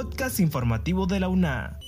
podcast 0.00 0.40
informativo 0.40 1.06
de 1.06 1.20
la 1.20 1.28
UNA. 1.28 1.78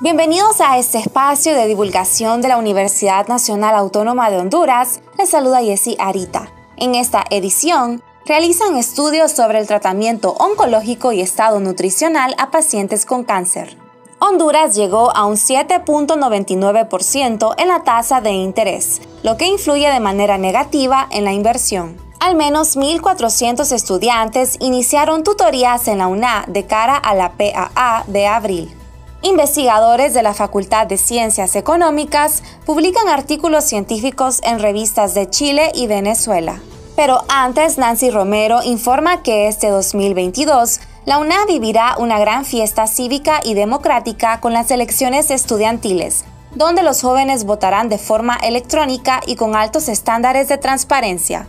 Bienvenidos 0.00 0.60
a 0.60 0.78
este 0.78 0.98
espacio 0.98 1.56
de 1.56 1.66
divulgación 1.66 2.40
de 2.40 2.46
la 2.46 2.56
Universidad 2.56 3.26
Nacional 3.26 3.74
Autónoma 3.74 4.30
de 4.30 4.38
Honduras. 4.38 5.00
Les 5.18 5.28
saluda 5.28 5.60
Jessie 5.60 5.96
Arita. 5.98 6.52
En 6.76 6.94
esta 6.94 7.24
edición, 7.30 8.00
realizan 8.26 8.76
estudios 8.76 9.32
sobre 9.32 9.58
el 9.58 9.66
tratamiento 9.66 10.36
oncológico 10.38 11.10
y 11.10 11.20
estado 11.20 11.58
nutricional 11.58 12.36
a 12.38 12.52
pacientes 12.52 13.04
con 13.04 13.24
cáncer. 13.24 13.76
Honduras 14.20 14.76
llegó 14.76 15.10
a 15.16 15.26
un 15.26 15.34
7.99% 15.34 17.54
en 17.58 17.66
la 17.66 17.82
tasa 17.82 18.20
de 18.20 18.30
interés, 18.30 19.02
lo 19.24 19.36
que 19.36 19.48
influye 19.48 19.90
de 19.90 19.98
manera 19.98 20.38
negativa 20.38 21.08
en 21.10 21.24
la 21.24 21.32
inversión. 21.32 22.09
Al 22.20 22.36
menos 22.36 22.76
1.400 22.76 23.72
estudiantes 23.72 24.58
iniciaron 24.60 25.24
tutorías 25.24 25.88
en 25.88 25.96
la 25.96 26.06
UNA 26.06 26.44
de 26.48 26.66
cara 26.66 26.94
a 26.96 27.14
la 27.14 27.32
PAA 27.32 28.04
de 28.08 28.26
abril. 28.26 28.76
Investigadores 29.22 30.12
de 30.12 30.22
la 30.22 30.34
Facultad 30.34 30.86
de 30.86 30.98
Ciencias 30.98 31.56
Económicas 31.56 32.42
publican 32.66 33.08
artículos 33.08 33.64
científicos 33.64 34.40
en 34.44 34.58
revistas 34.58 35.14
de 35.14 35.30
Chile 35.30 35.72
y 35.74 35.86
Venezuela. 35.86 36.60
Pero 36.94 37.24
antes, 37.28 37.78
Nancy 37.78 38.10
Romero 38.10 38.62
informa 38.64 39.22
que 39.22 39.48
este 39.48 39.70
2022 39.70 40.80
la 41.06 41.18
UNA 41.18 41.46
vivirá 41.48 41.96
una 41.96 42.18
gran 42.18 42.44
fiesta 42.44 42.86
cívica 42.86 43.40
y 43.42 43.54
democrática 43.54 44.40
con 44.40 44.52
las 44.52 44.70
elecciones 44.70 45.30
estudiantiles, 45.30 46.26
donde 46.54 46.82
los 46.82 47.00
jóvenes 47.00 47.44
votarán 47.44 47.88
de 47.88 47.96
forma 47.96 48.36
electrónica 48.36 49.22
y 49.26 49.36
con 49.36 49.56
altos 49.56 49.88
estándares 49.88 50.48
de 50.48 50.58
transparencia. 50.58 51.48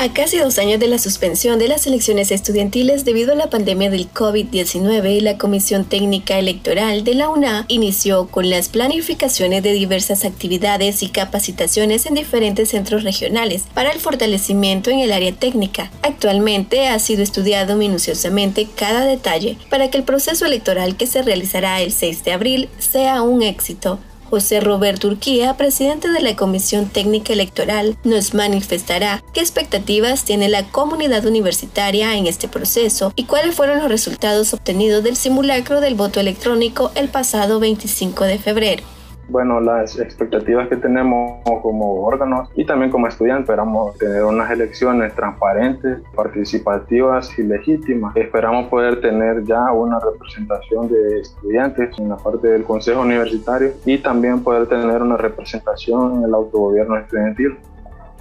A 0.00 0.12
casi 0.12 0.38
dos 0.38 0.60
años 0.60 0.78
de 0.78 0.86
la 0.86 0.98
suspensión 0.98 1.58
de 1.58 1.66
las 1.66 1.88
elecciones 1.88 2.30
estudiantiles 2.30 3.04
debido 3.04 3.32
a 3.32 3.34
la 3.34 3.50
pandemia 3.50 3.90
del 3.90 4.08
COVID-19, 4.08 5.20
la 5.22 5.38
Comisión 5.38 5.84
Técnica 5.86 6.38
Electoral 6.38 7.02
de 7.02 7.16
la 7.16 7.28
UNA 7.28 7.64
inició 7.66 8.28
con 8.28 8.48
las 8.48 8.68
planificaciones 8.68 9.64
de 9.64 9.72
diversas 9.72 10.24
actividades 10.24 11.02
y 11.02 11.08
capacitaciones 11.08 12.06
en 12.06 12.14
diferentes 12.14 12.68
centros 12.68 13.02
regionales 13.02 13.64
para 13.74 13.90
el 13.90 13.98
fortalecimiento 13.98 14.88
en 14.90 15.00
el 15.00 15.10
área 15.10 15.32
técnica. 15.32 15.90
Actualmente 16.02 16.86
ha 16.86 17.00
sido 17.00 17.24
estudiado 17.24 17.74
minuciosamente 17.74 18.68
cada 18.76 19.04
detalle 19.04 19.58
para 19.68 19.90
que 19.90 19.98
el 19.98 20.04
proceso 20.04 20.46
electoral 20.46 20.96
que 20.96 21.08
se 21.08 21.22
realizará 21.22 21.80
el 21.80 21.90
6 21.90 22.22
de 22.22 22.32
abril 22.32 22.68
sea 22.78 23.22
un 23.22 23.42
éxito. 23.42 23.98
José 24.30 24.60
Roberto 24.60 25.08
Urquía, 25.08 25.56
presidente 25.56 26.10
de 26.10 26.20
la 26.20 26.36
Comisión 26.36 26.88
Técnica 26.88 27.32
Electoral, 27.32 27.96
nos 28.04 28.34
manifestará 28.34 29.22
qué 29.32 29.40
expectativas 29.40 30.24
tiene 30.24 30.48
la 30.48 30.64
comunidad 30.64 31.24
universitaria 31.24 32.16
en 32.16 32.26
este 32.26 32.48
proceso 32.48 33.12
y 33.16 33.24
cuáles 33.24 33.54
fueron 33.54 33.78
los 33.78 33.88
resultados 33.88 34.52
obtenidos 34.52 35.02
del 35.02 35.16
simulacro 35.16 35.80
del 35.80 35.94
voto 35.94 36.20
electrónico 36.20 36.92
el 36.94 37.08
pasado 37.08 37.60
25 37.60 38.24
de 38.24 38.38
febrero 38.38 38.97
bueno, 39.28 39.60
las 39.60 39.98
expectativas 39.98 40.68
que 40.68 40.76
tenemos 40.76 41.42
como 41.62 42.02
órganos 42.02 42.48
y 42.54 42.64
también 42.64 42.90
como 42.90 43.06
estudiantes. 43.06 43.48
Esperamos 43.48 43.96
tener 43.98 44.24
unas 44.24 44.50
elecciones 44.50 45.14
transparentes, 45.14 46.00
participativas 46.14 47.38
y 47.38 47.42
legítimas. 47.42 48.16
Esperamos 48.16 48.68
poder 48.68 49.00
tener 49.00 49.44
ya 49.44 49.72
una 49.72 49.98
representación 50.00 50.88
de 50.88 51.20
estudiantes 51.20 51.98
en 51.98 52.08
la 52.08 52.16
parte 52.16 52.48
del 52.48 52.64
Consejo 52.64 53.02
Universitario 53.02 53.72
y 53.84 53.98
también 53.98 54.42
poder 54.42 54.66
tener 54.66 55.02
una 55.02 55.16
representación 55.16 56.18
en 56.18 56.24
el 56.24 56.34
autogobierno 56.34 56.96
estudiantil. 56.96 57.58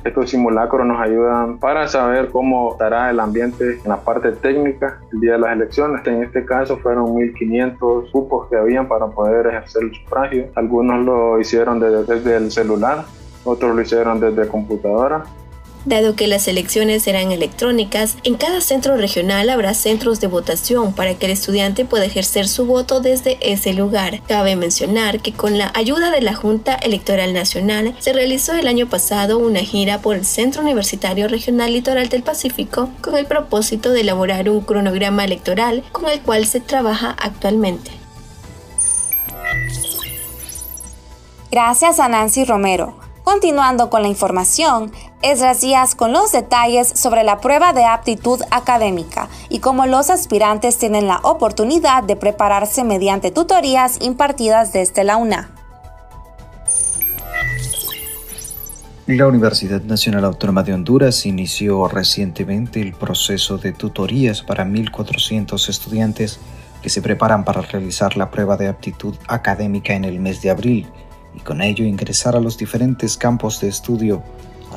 Estos 0.03 0.30
simulacros 0.30 0.86
nos 0.86 1.00
ayudan 1.00 1.58
para 1.58 1.88
saber 1.88 2.30
cómo 2.30 2.72
estará 2.72 3.09
el 3.09 3.20
ambiente 3.20 3.80
en 3.84 3.90
la 3.90 3.98
parte 3.98 4.31
técnica 4.31 5.00
el 5.12 5.20
día 5.20 5.34
de 5.34 5.40
las 5.40 5.52
elecciones. 5.53 6.06
En 6.08 6.24
este 6.24 6.46
caso 6.46 6.78
fueron 6.78 7.16
1.500 7.16 8.12
cupos 8.12 8.47
que 8.50 8.56
habían 8.56 8.88
para 8.88 9.08
poder 9.08 9.47
ejercer 9.47 9.84
el 9.84 9.96
sufragio. 9.96 10.46
Algunos 10.56 11.06
lo 11.06 11.40
hicieron 11.40 11.80
desde, 11.80 12.16
desde 12.16 12.38
el 12.38 12.52
celular, 12.52 13.03
otros 13.44 13.75
lo 13.75 13.81
hicieron 13.81 14.19
desde 14.19 14.47
computadora 14.47 15.24
Dado 15.88 16.18
que 16.18 16.28
las 16.28 16.50
elecciones 16.50 17.03
serán 17.03 17.31
electrónicas, 17.31 18.18
en 18.25 18.36
cada 18.36 18.59
centro 18.59 18.98
regional 18.98 19.50
habrá 19.50 19.74
centros 19.74 20.20
de 20.20 20.28
votación 20.28 20.92
para 20.92 21.14
que 21.14 21.28
el 21.28 21.31
estudiante 21.31 21.86
pueda 21.86 22.03
ejercer 22.03 22.50
su 22.50 22.66
voto 22.66 23.00
desde 23.00 23.38
ese 23.40 23.72
lugar. 23.72 24.22
Cabe 24.28 24.58
mencionar 24.58 25.22
que 25.22 25.31
con 25.31 25.58
la 25.58 25.72
ayuda 25.76 26.12
de 26.12 26.20
la 26.20 26.34
Junta 26.34 26.76
Electoral 26.76 27.34
Nacional 27.34 27.96
se 28.00 28.12
realizó 28.12 28.53
el 28.53 28.68
año 28.68 28.90
pasado 28.90 29.38
una 29.38 29.62
gira 29.62 30.02
por 30.02 30.18
el 30.18 30.26
Centro 30.26 30.62
Universitario 30.62 31.30
Regional 31.30 31.72
Litoral 31.72 32.09
del 32.09 32.22
Pacífico 32.22 32.90
con 33.00 33.16
el 33.16 33.26
propósito 33.26 33.94
de 33.94 34.02
elaborar 34.02 34.50
un 34.50 34.59
cronograma 34.59 35.24
electoral 35.24 35.86
con 35.94 36.09
el 36.09 36.20
cual 36.20 36.46
se 36.47 36.59
trabaja 36.59 37.12
actualmente. 37.12 37.92
Gracias 41.50 42.02
a 42.02 42.09
Nancy 42.09 42.44
Romero. 42.44 43.08
Continuando 43.24 43.90
con 43.90 44.03
la 44.03 44.08
información, 44.08 44.90
Esdras 45.23 45.61
Díaz 45.61 45.95
con 45.95 46.13
los 46.13 46.31
detalles 46.31 46.88
sobre 46.88 47.23
la 47.23 47.39
prueba 47.39 47.73
de 47.73 47.85
aptitud 47.85 48.39
académica 48.51 49.29
y 49.50 49.59
cómo 49.59 49.88
los 49.88 50.11
aspirantes 50.11 50.78
tienen 50.78 51.07
la 51.07 51.17
oportunidad 51.23 52.03
de 52.03 52.16
prepararse 52.16 52.83
mediante 52.83 53.31
tutorías 53.31 53.97
impartidas 54.00 54.73
desde 54.73 55.03
la 55.03 55.17
UNA. 55.17 55.50
La 59.07 59.25
Universidad 59.25 59.81
Nacional 59.81 60.25
Autónoma 60.25 60.63
de 60.63 60.73
Honduras 60.73 61.25
inició 61.25 61.88
recientemente 61.88 62.81
el 62.81 62.94
proceso 62.94 63.57
de 63.57 63.72
tutorías 63.72 64.44
para 64.44 64.66
1.400 64.66 65.69
estudiantes 65.69 66.39
que 66.81 66.89
se 66.89 67.01
preparan 67.01 67.44
para 67.44 67.61
realizar 67.61 68.17
la 68.17 68.29
prueba 68.29 68.55
de 68.55 68.67
aptitud 68.67 69.16
académica 69.28 69.94
en 69.94 70.05
el 70.05 70.19
mes 70.19 70.41
de 70.41 70.51
abril 70.51 70.88
y 71.34 71.39
con 71.39 71.61
ello 71.61 71.85
ingresar 71.85 72.35
a 72.35 72.39
los 72.39 72.57
diferentes 72.57 73.17
campos 73.17 73.61
de 73.61 73.69
estudio 73.69 74.22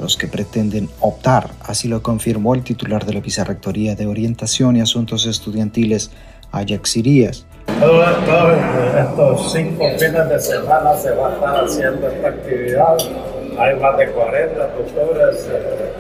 los 0.01 0.17
que 0.17 0.27
pretenden 0.27 0.89
optar, 1.01 1.51
así 1.63 1.87
lo 1.87 2.03
confirmó 2.03 2.55
el 2.55 2.63
titular 2.63 3.05
de 3.05 3.15
la 3.15 3.21
Vicerrectoría 3.21 3.95
de 3.95 4.07
Orientación 4.07 4.77
y 4.77 4.81
Asuntos 4.81 5.27
Estudiantiles, 5.27 6.11
Ajax. 6.53 6.99
Todos 7.79 8.09
estos 8.99 9.53
cinco 9.53 9.85
fines 9.99 10.29
de 10.29 10.41
semana 10.41 10.97
se 10.97 11.11
va 11.13 11.29
a 11.29 11.35
estar 11.35 11.65
haciendo 11.65 12.09
esta 12.09 12.29
actividad. 12.29 12.97
Hay 13.59 13.77
más 13.77 13.99
de 13.99 14.11
40 14.11 14.69
tutores 14.75 15.49
eh, 15.51 15.93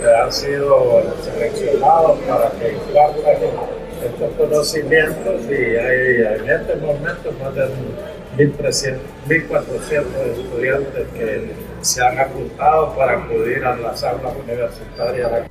que 0.00 0.14
han 0.14 0.32
sido 0.32 1.02
seleccionados 1.24 2.18
para 2.28 2.50
que 2.50 2.72
impartan 2.72 3.76
estos 4.04 4.30
conocimientos 4.38 5.40
y 5.48 5.76
hay 5.76 6.40
en 6.40 6.50
este 6.50 6.76
momento 6.76 7.32
más 7.42 7.54
de 7.54 7.68
1.400 8.36 10.06
estudiantes 10.38 11.08
que 11.14 11.52
se 11.80 12.04
han 12.04 12.18
apuntado 12.18 12.94
para 12.94 13.12
acudir 13.24 13.64
a 13.64 13.76
las 13.76 14.02
aulas 14.04 14.34
universitarias. 14.44 15.48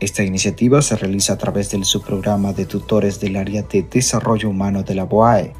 Esta 0.00 0.22
iniciativa 0.22 0.80
se 0.82 0.96
realiza 0.96 1.32
a 1.32 1.38
través 1.38 1.70
del 1.70 1.84
subprograma 1.84 2.52
de 2.52 2.66
tutores 2.66 3.18
del 3.18 3.36
área 3.36 3.62
de 3.62 3.82
desarrollo 3.82 4.50
humano 4.50 4.82
de 4.82 4.94
la 4.94 5.04
BOAE 5.04 5.52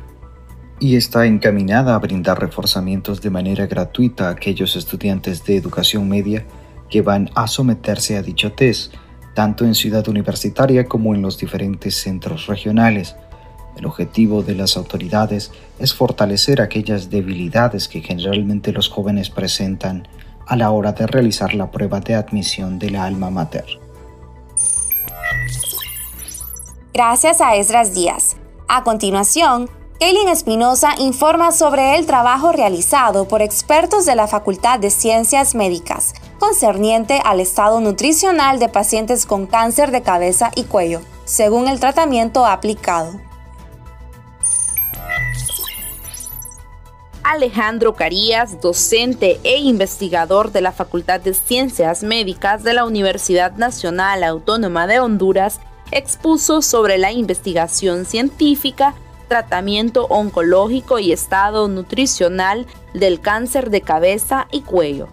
y 0.81 0.97
está 0.97 1.27
encaminada 1.27 1.95
a 1.95 1.99
brindar 1.99 2.39
reforzamientos 2.39 3.21
de 3.21 3.31
manera 3.31 3.67
gratuita 3.67 4.29
a 4.29 4.33
aquellos 4.33 4.77
estudiantes 4.77 5.45
de 5.45 5.57
educación 5.57 6.09
media 6.09 6.47
que 6.89 7.03
van 7.03 7.31
a 7.35 7.49
someterse 7.49 8.17
a 8.17 8.23
dicho 8.23 8.53
test, 8.53 8.95
tanto 9.35 9.65
en 9.65 9.75
Ciudad 9.75 10.07
Universitaria 10.09 10.85
como 10.85 11.15
en 11.15 11.23
los 11.23 11.39
diferentes 11.39 11.97
centros 11.97 12.47
regionales. 12.47 13.17
El 13.79 13.87
objetivo 13.87 14.43
de 14.43 14.55
las 14.55 14.77
autoridades 14.77 15.53
es 15.79 15.95
fortalecer 15.95 16.61
aquellas 16.61 17.11
debilidades 17.11 17.87
que 17.87 18.01
generalmente 18.01 18.73
los 18.73 18.89
jóvenes 18.89 19.31
presentan 19.31 20.09
a 20.47 20.57
la 20.57 20.71
hora 20.71 20.93
de 20.93 21.07
realizar 21.07 21.55
la 21.55 21.71
prueba 21.71 22.01
de 22.01 22.17
admisión 22.17 22.79
de 22.79 22.91
la 22.91 23.05
alma 23.05 23.31
mater. 23.31 23.67
Gracias 26.93 27.41
a 27.41 27.55
Esdras 27.55 27.95
Díaz. 27.95 28.37
A 28.67 28.83
continuación, 28.83 29.71
Kaylin 30.01 30.29
Espinosa 30.29 30.95
informa 30.99 31.53
sobre 31.53 31.97
el 31.97 32.07
trabajo 32.07 32.51
realizado 32.51 33.29
por 33.29 33.43
expertos 33.43 34.05
de 34.07 34.17
la 34.17 34.27
Facultad 34.27 34.81
de 34.81 34.91
Ciencias 34.91 35.55
Médicas 35.55 36.15
concerniente 36.39 37.21
al 37.25 37.41
estado 37.41 37.81
nutricional 37.81 38.59
de 38.59 38.69
pacientes 38.69 39.27
con 39.27 39.47
cáncer 39.47 39.91
de 39.91 40.03
cabeza 40.03 40.51
y 40.55 40.65
cuello, 40.65 41.01
según 41.25 41.69
el 41.69 41.81
tratamiento 41.81 42.47
aplicado. 42.47 43.28
Alejandro 47.29 47.93
Carías, 47.93 48.59
docente 48.63 49.39
e 49.45 49.59
investigador 49.59 50.51
de 50.51 50.63
la 50.63 50.73
Facultad 50.73 51.21
de 51.21 51.35
Ciencias 51.35 52.03
Médicas 52.03 52.63
de 52.63 52.73
la 52.73 52.87
Universidad 52.87 53.53
Nacional 53.53 54.25
Autónoma 54.25 54.87
de 54.87 54.99
Honduras, 54.99 55.61
expuso 55.91 56.63
sobre 56.63 56.97
la 56.97 57.13
investigación 57.13 58.07
científica, 58.07 58.95
tratamiento 59.29 60.07
oncológico 60.07 60.99
y 60.99 61.13
estado 61.13 61.69
nutricional 61.69 62.67
del 62.95 63.21
cáncer 63.21 63.69
de 63.69 63.83
cabeza 63.83 64.49
y 64.51 64.63
cuello. 64.63 65.09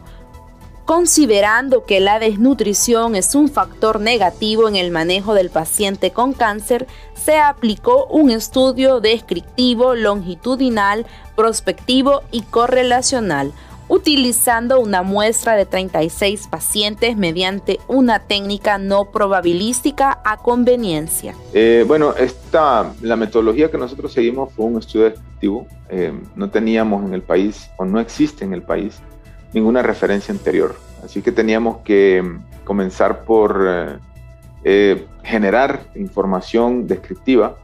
Considerando 0.85 1.83
que 1.83 1.99
la 1.99 2.19
desnutrición 2.19 3.15
es 3.15 3.33
un 3.33 3.49
factor 3.49 3.99
negativo 3.99 4.69
en 4.69 4.75
el 4.75 4.91
manejo 4.91 5.33
del 5.33 5.49
paciente 5.49 6.11
con 6.11 6.33
cáncer, 6.33 6.85
se 7.15 7.39
aplicó 7.39 8.05
un 8.05 8.29
estudio 8.29 8.99
descriptivo, 8.99 9.95
longitudinal, 9.95 11.07
prospectivo 11.35 12.21
y 12.31 12.43
correlacional, 12.43 13.51
utilizando 13.87 14.79
una 14.79 15.01
muestra 15.01 15.55
de 15.55 15.65
36 15.65 16.49
pacientes 16.49 17.17
mediante 17.17 17.79
una 17.87 18.19
técnica 18.19 18.77
no 18.77 19.05
probabilística 19.05 20.19
a 20.23 20.37
conveniencia. 20.37 21.33
Eh, 21.55 21.83
bueno, 21.87 22.13
esta, 22.15 22.93
la 23.01 23.15
metodología 23.15 23.71
que 23.71 23.79
nosotros 23.79 24.13
seguimos 24.13 24.53
fue 24.53 24.65
un 24.65 24.77
estudio 24.77 25.05
descriptivo. 25.05 25.67
Eh, 25.89 26.13
no 26.35 26.51
teníamos 26.51 27.03
en 27.05 27.15
el 27.15 27.23
país, 27.23 27.71
o 27.77 27.85
no 27.85 27.99
existe 27.99 28.45
en 28.45 28.53
el 28.53 28.61
país, 28.61 29.01
ninguna 29.55 29.81
referencia 29.81 30.33
anterior. 30.33 30.75
Así 31.03 31.21
que 31.21 31.31
teníamos 31.31 31.77
que 31.77 32.21
mm, 32.21 32.63
comenzar 32.65 33.23
por 33.23 33.65
eh, 33.67 33.97
eh, 34.63 35.07
generar 35.23 35.87
información 35.95 36.85
descriptiva. 36.85 37.57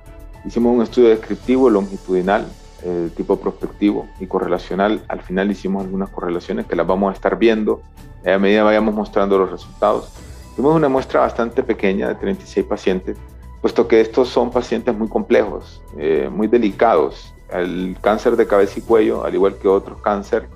Hicimos 0.46 0.76
un 0.76 0.82
estudio 0.82 1.10
descriptivo 1.10 1.70
longitudinal, 1.70 2.48
eh, 2.84 3.10
tipo 3.16 3.40
prospectivo 3.40 4.08
y 4.20 4.26
correlacional. 4.26 5.04
Al 5.10 5.22
final 5.22 5.52
hicimos 5.52 5.84
algunas 5.84 6.10
correlaciones 6.10 6.66
que 6.66 6.76
las 6.76 6.88
vamos 6.88 7.12
a 7.12 7.14
estar 7.14 7.38
viendo 7.38 7.82
a 8.26 8.38
medida 8.38 8.64
vayamos 8.64 8.94
mostrando 8.94 9.38
los 9.40 9.50
resultados. 9.50 10.12
Tuvimos 10.56 10.76
una 10.76 10.90
muestra 10.90 11.22
bastante 11.22 11.64
pequeña 11.64 12.08
de 12.08 12.16
36 12.16 12.68
pacientes, 12.68 13.18
puesto 13.62 13.88
que 13.88 14.00
estos 14.00 14.30
son 14.30 14.52
pacientes 14.52 14.96
muy 14.96 15.08
complejos, 15.08 15.82
muy 16.30 16.46
delicados. 16.46 17.34
El 17.52 17.98
cáncer 18.00 18.36
de 18.36 18.46
cabeza 18.46 18.78
y 18.78 18.84
cuello, 18.84 19.26
al 19.26 19.34
igual 19.34 19.56
que 19.56 19.68
otros 19.68 20.00
cáncer, 20.02 20.48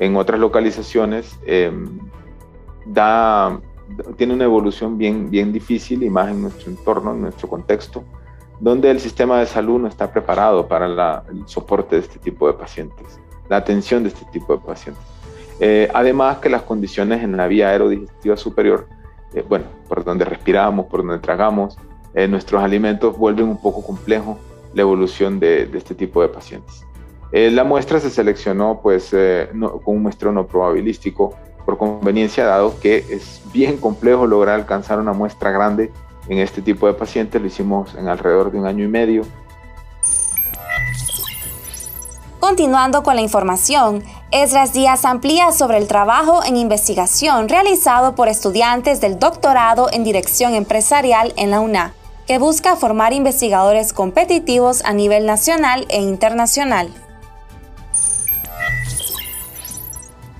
en 0.00 0.16
otras 0.16 0.40
localizaciones 0.40 1.38
em, 1.46 2.00
da, 2.86 3.60
tiene 4.16 4.34
una 4.34 4.44
evolución 4.44 4.98
bien, 4.98 5.30
bien 5.30 5.52
difícil 5.52 6.02
y 6.02 6.10
más 6.10 6.30
en 6.30 6.42
nuestro 6.42 6.70
entorno, 6.70 7.12
en 7.12 7.20
nuestro 7.20 7.48
contexto, 7.48 8.02
donde 8.58 8.90
el 8.90 8.98
sistema 8.98 9.38
de 9.38 9.46
salud 9.46 9.78
no 9.78 9.88
está 9.88 10.10
preparado 10.10 10.66
para 10.66 11.22
el 11.30 11.46
soporte 11.46 11.96
de 11.96 12.02
este 12.02 12.18
tipo 12.18 12.46
de 12.46 12.54
pacientes, 12.54 13.20
la 13.48 13.58
atención 13.58 14.02
de 14.02 14.08
este 14.08 14.24
tipo 14.32 14.56
de 14.56 14.62
pacientes. 14.64 15.04
Eh, 15.60 15.90
además 15.92 16.38
que 16.38 16.48
las 16.48 16.62
condiciones 16.62 17.22
en 17.22 17.36
la 17.36 17.46
vía 17.46 17.68
aerodigestiva 17.68 18.38
superior, 18.38 18.88
eh, 19.34 19.44
bueno, 19.46 19.66
por 19.86 20.02
donde 20.02 20.24
respiramos, 20.24 20.86
por 20.86 21.04
donde 21.04 21.18
tragamos, 21.18 21.76
eh, 22.14 22.26
nuestros 22.26 22.62
alimentos 22.62 23.16
vuelven 23.18 23.48
un 23.48 23.60
poco 23.60 23.84
complejo 23.84 24.38
la 24.72 24.80
evolución 24.80 25.38
de, 25.38 25.66
de 25.66 25.76
este 25.76 25.94
tipo 25.94 26.22
de 26.22 26.28
pacientes. 26.28 26.86
Eh, 27.32 27.50
la 27.50 27.64
muestra 27.64 28.00
se 28.00 28.10
seleccionó 28.10 28.80
pues, 28.82 29.10
eh, 29.12 29.48
con 29.84 29.96
un 29.96 30.02
muestreo 30.02 30.32
no 30.32 30.46
probabilístico 30.46 31.34
por 31.64 31.78
conveniencia, 31.78 32.44
dado 32.44 32.78
que 32.80 33.04
es 33.10 33.42
bien 33.52 33.76
complejo 33.76 34.26
lograr 34.26 34.56
alcanzar 34.56 34.98
una 34.98 35.12
muestra 35.12 35.50
grande 35.50 35.92
en 36.28 36.38
este 36.38 36.62
tipo 36.62 36.86
de 36.86 36.94
pacientes. 36.94 37.40
Lo 37.40 37.46
hicimos 37.46 37.94
en 37.94 38.08
alrededor 38.08 38.50
de 38.50 38.58
un 38.58 38.66
año 38.66 38.84
y 38.84 38.88
medio. 38.88 39.22
Continuando 42.40 43.02
con 43.02 43.16
la 43.16 43.22
información, 43.22 44.02
Esdras 44.32 44.72
Díaz 44.72 45.04
amplía 45.04 45.52
sobre 45.52 45.76
el 45.76 45.86
trabajo 45.86 46.42
en 46.44 46.56
investigación 46.56 47.48
realizado 47.48 48.14
por 48.14 48.28
estudiantes 48.28 49.00
del 49.00 49.18
doctorado 49.18 49.88
en 49.92 50.04
dirección 50.04 50.54
empresarial 50.54 51.32
en 51.36 51.50
la 51.50 51.60
UNA, 51.60 51.94
que 52.26 52.38
busca 52.38 52.76
formar 52.76 53.12
investigadores 53.12 53.92
competitivos 53.92 54.82
a 54.84 54.94
nivel 54.94 55.26
nacional 55.26 55.86
e 55.90 56.00
internacional. 56.00 56.90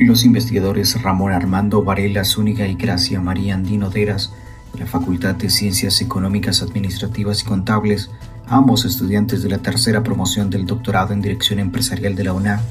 Los 0.01 0.25
investigadores 0.25 1.01
Ramón 1.03 1.31
Armando 1.31 1.85
Varela 1.85 2.25
Zúñiga 2.25 2.67
y 2.67 2.75
Gracia 2.75 3.21
María 3.21 3.55
Andino 3.55 3.91
Deras 3.91 4.33
de 4.73 4.81
la 4.81 4.87
Facultad 4.87 5.35
de 5.35 5.51
Ciencias 5.51 6.01
Económicas, 6.01 6.63
Administrativas 6.63 7.43
y 7.43 7.45
Contables, 7.45 8.11
ambos 8.49 8.87
estudiantes 8.87 9.43
de 9.43 9.51
la 9.51 9.59
tercera 9.59 10.03
promoción 10.03 10.49
del 10.49 10.65
doctorado 10.65 11.13
en 11.13 11.21
Dirección 11.21 11.59
Empresarial 11.59 12.17
de 12.17 12.25
la 12.25 12.33
UNA, 12.33 12.63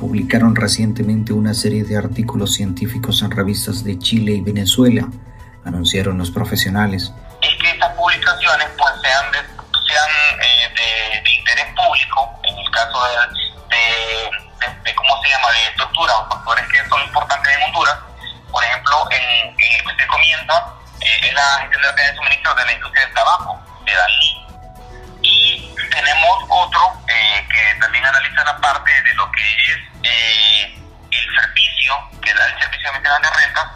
publicaron 0.00 0.56
recientemente 0.56 1.32
una 1.32 1.54
serie 1.54 1.84
de 1.84 1.96
artículos 1.96 2.52
científicos 2.54 3.22
en 3.22 3.30
revistas 3.30 3.84
de 3.84 3.96
Chile 4.00 4.32
y 4.32 4.40
Venezuela, 4.40 5.08
anunciaron 5.64 6.18
los 6.18 6.32
profesionales. 6.32 7.12
Es 7.42 7.62
que 7.62 7.70
estas 7.70 7.96
publicaciones 7.96 8.66
pues, 8.76 8.91
son 16.92 17.02
importantes 17.02 17.56
en 17.56 17.62
Honduras. 17.64 17.98
Por 18.50 18.62
ejemplo, 18.64 19.08
en, 19.10 19.48
en 19.48 19.56
que 19.56 19.88
usted 19.88 20.06
comienza 20.06 20.54
eh, 21.00 21.28
es 21.28 21.34
la 21.34 21.58
gestión 21.60 21.80
de 21.80 21.88
la 21.88 21.94
cadena 21.94 22.12
de 22.12 22.16
suministro 22.16 22.54
de 22.54 22.64
la 22.64 22.72
industria 22.72 23.06
del 23.06 23.14
tabaco, 23.14 23.60
de 23.86 23.92
Dalí. 23.92 24.30
Y 25.22 25.74
tenemos 25.90 26.36
otro 26.48 26.80
eh, 27.08 27.48
que 27.48 27.80
también 27.80 28.04
analiza 28.04 28.44
la 28.44 28.56
parte 28.60 28.92
de 28.92 29.14
lo 29.14 29.30
que 29.32 29.42
es 29.42 29.78
eh, 30.02 30.74
el 31.10 31.26
servicio 31.40 31.94
que 32.20 32.34
da 32.34 32.46
el 32.46 32.58
Servicio 32.60 32.92
de 32.92 32.98
de 32.98 33.30
Renta 33.30 33.74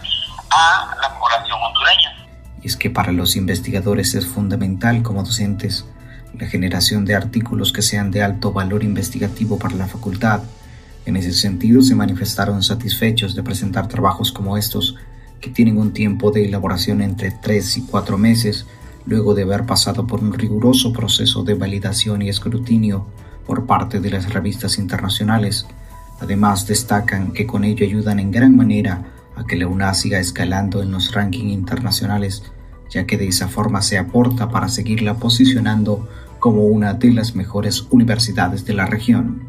a 0.50 0.94
la 1.00 1.18
población 1.18 1.62
hondureña. 1.62 2.26
Y 2.62 2.66
es 2.66 2.76
que 2.76 2.90
para 2.90 3.12
los 3.12 3.36
investigadores 3.36 4.14
es 4.14 4.26
fundamental 4.26 5.02
como 5.02 5.22
docentes 5.22 5.86
la 6.34 6.46
generación 6.48 7.06
de 7.06 7.14
artículos 7.14 7.72
que 7.72 7.80
sean 7.80 8.10
de 8.10 8.22
alto 8.22 8.52
valor 8.52 8.82
investigativo 8.82 9.58
para 9.58 9.74
la 9.74 9.86
facultad 9.86 10.42
en 11.06 11.16
ese 11.16 11.32
sentido, 11.32 11.80
se 11.82 11.94
manifestaron 11.94 12.62
satisfechos 12.62 13.34
de 13.34 13.42
presentar 13.42 13.88
trabajos 13.88 14.32
como 14.32 14.56
estos, 14.58 14.96
que 15.40 15.50
tienen 15.50 15.78
un 15.78 15.92
tiempo 15.92 16.32
de 16.32 16.44
elaboración 16.44 17.00
entre 17.00 17.30
tres 17.30 17.76
y 17.76 17.82
cuatro 17.82 18.18
meses, 18.18 18.66
luego 19.06 19.34
de 19.34 19.44
haber 19.44 19.64
pasado 19.66 20.06
por 20.06 20.20
un 20.20 20.32
riguroso 20.32 20.92
proceso 20.92 21.44
de 21.44 21.54
validación 21.54 22.22
y 22.22 22.28
escrutinio 22.28 23.06
por 23.46 23.66
parte 23.66 24.00
de 24.00 24.10
las 24.10 24.32
revistas 24.32 24.78
internacionales. 24.78 25.66
Además, 26.20 26.66
destacan 26.66 27.32
que 27.32 27.46
con 27.46 27.62
ello 27.62 27.86
ayudan 27.86 28.18
en 28.18 28.32
gran 28.32 28.56
manera 28.56 29.04
a 29.36 29.44
que 29.44 29.56
la 29.56 29.68
UNA 29.68 29.94
siga 29.94 30.18
escalando 30.18 30.82
en 30.82 30.90
los 30.90 31.12
rankings 31.12 31.52
internacionales, 31.52 32.42
ya 32.90 33.06
que 33.06 33.16
de 33.16 33.28
esa 33.28 33.46
forma 33.46 33.80
se 33.82 33.98
aporta 33.98 34.48
para 34.48 34.68
seguirla 34.68 35.14
posicionando 35.14 36.08
como 36.40 36.64
una 36.64 36.94
de 36.94 37.12
las 37.12 37.36
mejores 37.36 37.86
universidades 37.90 38.64
de 38.64 38.74
la 38.74 38.86
región. 38.86 39.42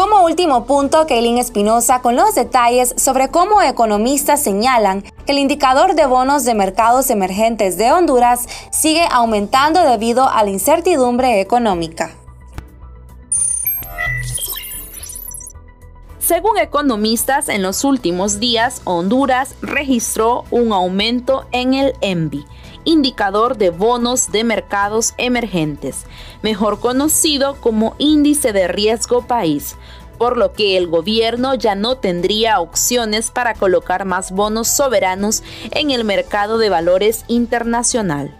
Como 0.00 0.24
último 0.24 0.64
punto, 0.64 1.06
Kaylin 1.06 1.36
Espinosa 1.36 2.00
con 2.00 2.16
los 2.16 2.34
detalles 2.34 2.94
sobre 2.96 3.28
cómo 3.28 3.60
economistas 3.60 4.42
señalan 4.42 5.02
que 5.02 5.32
el 5.32 5.38
indicador 5.38 5.94
de 5.94 6.06
bonos 6.06 6.46
de 6.46 6.54
mercados 6.54 7.10
emergentes 7.10 7.76
de 7.76 7.92
Honduras 7.92 8.46
sigue 8.72 9.06
aumentando 9.10 9.82
debido 9.82 10.26
a 10.26 10.42
la 10.42 10.48
incertidumbre 10.48 11.42
económica. 11.42 12.12
Según 16.18 16.56
economistas, 16.56 17.50
en 17.50 17.60
los 17.60 17.84
últimos 17.84 18.40
días 18.40 18.80
Honduras 18.84 19.54
registró 19.60 20.44
un 20.50 20.72
aumento 20.72 21.44
en 21.52 21.74
el 21.74 21.92
ENVI, 22.00 22.46
indicador 22.84 23.56
de 23.56 23.70
bonos 23.70 24.32
de 24.32 24.44
mercados 24.44 25.14
emergentes, 25.18 26.04
mejor 26.42 26.80
conocido 26.80 27.56
como 27.60 27.94
índice 27.98 28.52
de 28.52 28.68
riesgo 28.68 29.26
país, 29.26 29.76
por 30.18 30.36
lo 30.36 30.52
que 30.52 30.76
el 30.76 30.86
gobierno 30.86 31.54
ya 31.54 31.74
no 31.74 31.96
tendría 31.96 32.60
opciones 32.60 33.30
para 33.30 33.54
colocar 33.54 34.04
más 34.04 34.32
bonos 34.32 34.68
soberanos 34.68 35.42
en 35.70 35.90
el 35.90 36.04
mercado 36.04 36.58
de 36.58 36.68
valores 36.68 37.24
internacional. 37.26 38.36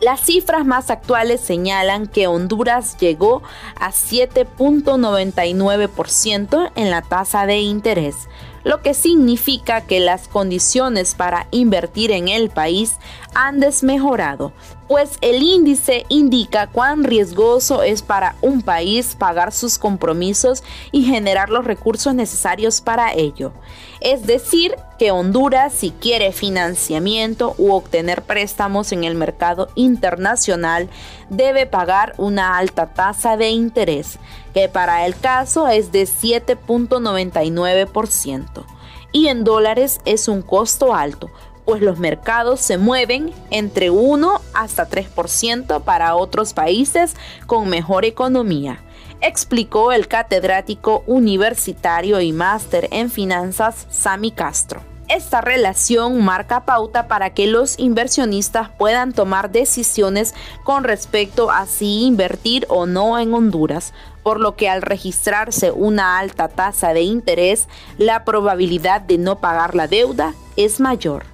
Las 0.00 0.20
cifras 0.20 0.66
más 0.66 0.90
actuales 0.90 1.40
señalan 1.40 2.08
que 2.08 2.26
Honduras 2.26 2.96
llegó 2.98 3.44
a 3.78 3.92
7.99% 3.92 6.72
en 6.74 6.90
la 6.90 7.00
tasa 7.00 7.46
de 7.46 7.60
interés, 7.60 8.28
lo 8.64 8.82
que 8.82 8.92
significa 8.92 9.82
que 9.82 10.00
las 10.00 10.26
condiciones 10.26 11.14
para 11.14 11.46
invertir 11.52 12.10
en 12.10 12.26
el 12.28 12.50
país 12.50 12.96
han 13.34 13.60
desmejorado, 13.60 14.52
pues 14.88 15.18
el 15.20 15.42
índice 15.42 16.06
indica 16.08 16.66
cuán 16.66 17.04
riesgoso 17.04 17.82
es 17.82 18.00
para 18.02 18.36
un 18.40 18.62
país 18.62 19.14
pagar 19.18 19.52
sus 19.52 19.78
compromisos 19.78 20.64
y 20.92 21.04
generar 21.04 21.50
los 21.50 21.64
recursos 21.64 22.14
necesarios 22.14 22.80
para 22.80 23.12
ello. 23.12 23.52
Es 24.00 24.26
decir, 24.26 24.76
que 24.98 25.10
Honduras, 25.10 25.72
si 25.72 25.90
quiere 25.90 26.30
financiamiento 26.32 27.54
u 27.58 27.72
obtener 27.72 28.22
préstamos 28.22 28.92
en 28.92 29.02
el 29.04 29.14
mercado 29.14 29.68
internacional, 29.74 30.90
debe 31.30 31.64
pagar 31.66 32.12
una 32.18 32.58
alta 32.58 32.92
tasa 32.92 33.38
de 33.38 33.48
interés, 33.48 34.18
que 34.52 34.68
para 34.68 35.06
el 35.06 35.16
caso 35.16 35.68
es 35.68 35.90
de 35.90 36.02
7.99%. 36.02 38.66
Y 39.12 39.28
en 39.28 39.44
dólares 39.44 40.02
es 40.04 40.28
un 40.28 40.42
costo 40.42 40.94
alto, 40.94 41.30
pues 41.64 41.82
los 41.82 41.98
mercados 41.98 42.60
se 42.60 42.78
mueven 42.78 43.32
entre 43.50 43.90
1 43.90 44.40
hasta 44.52 44.88
3% 44.88 45.82
para 45.82 46.16
otros 46.16 46.52
países 46.52 47.14
con 47.46 47.68
mejor 47.68 48.04
economía. 48.04 48.80
explicó 49.20 49.92
el 49.92 50.06
catedrático 50.06 51.02
universitario 51.06 52.20
y 52.20 52.32
máster 52.32 52.88
en 52.90 53.10
finanzas 53.10 53.86
Sami 53.88 54.30
Castro. 54.30 54.82
Esta 55.08 55.40
relación 55.40 56.22
marca 56.24 56.64
pauta 56.64 57.08
para 57.08 57.30
que 57.30 57.46
los 57.46 57.78
inversionistas 57.78 58.70
puedan 58.70 59.12
tomar 59.12 59.50
decisiones 59.50 60.34
con 60.62 60.82
respecto 60.82 61.50
a 61.50 61.66
si 61.66 62.04
invertir 62.04 62.66
o 62.68 62.86
no 62.86 63.18
en 63.18 63.34
Honduras, 63.34 63.92
por 64.22 64.40
lo 64.40 64.56
que 64.56 64.68
al 64.70 64.80
registrarse 64.80 65.70
una 65.70 66.18
alta 66.18 66.48
tasa 66.48 66.94
de 66.94 67.02
interés, 67.02 67.68
la 67.98 68.24
probabilidad 68.24 69.02
de 69.02 69.18
no 69.18 69.38
pagar 69.40 69.74
la 69.74 69.88
deuda 69.88 70.34
es 70.56 70.80
mayor. 70.80 71.33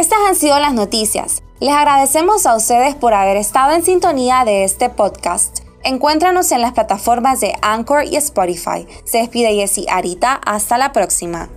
Estas 0.00 0.18
han 0.26 0.34
sido 0.34 0.58
las 0.58 0.72
noticias. 0.72 1.42
Les 1.60 1.74
agradecemos 1.74 2.46
a 2.46 2.56
ustedes 2.56 2.94
por 2.94 3.12
haber 3.12 3.36
estado 3.36 3.74
en 3.74 3.84
sintonía 3.84 4.46
de 4.46 4.64
este 4.64 4.88
podcast. 4.88 5.58
Encuéntranos 5.84 6.52
en 6.52 6.62
las 6.62 6.72
plataformas 6.72 7.42
de 7.42 7.52
Anchor 7.60 8.04
y 8.10 8.16
Spotify. 8.16 8.86
Se 9.04 9.18
despide 9.18 9.54
Jessy 9.54 9.84
Arita. 9.90 10.40
Hasta 10.46 10.78
la 10.78 10.94
próxima. 10.94 11.50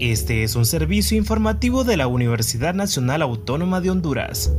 Este 0.00 0.42
es 0.42 0.56
un 0.56 0.66
servicio 0.66 1.16
informativo 1.16 1.84
de 1.84 1.96
la 1.96 2.08
Universidad 2.08 2.74
Nacional 2.74 3.22
Autónoma 3.22 3.80
de 3.80 3.90
Honduras. 3.90 4.50